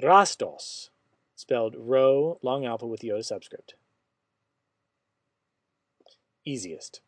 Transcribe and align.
Rastos, 0.00 0.90
spelled 1.34 1.74
Rho 1.76 2.38
long 2.42 2.64
alpha 2.64 2.86
with 2.86 3.00
the 3.00 3.10
iota 3.10 3.24
subscript. 3.24 3.74
Easiest. 6.44 7.00